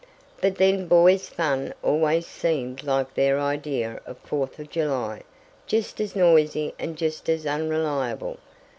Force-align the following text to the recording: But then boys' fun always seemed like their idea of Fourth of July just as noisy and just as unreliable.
But 0.41 0.55
then 0.55 0.87
boys' 0.87 1.29
fun 1.29 1.75
always 1.83 2.25
seemed 2.25 2.81
like 2.81 3.13
their 3.13 3.39
idea 3.39 4.01
of 4.07 4.17
Fourth 4.17 4.57
of 4.57 4.71
July 4.71 5.21
just 5.67 6.01
as 6.01 6.15
noisy 6.15 6.73
and 6.79 6.97
just 6.97 7.29
as 7.29 7.45
unreliable. 7.45 8.37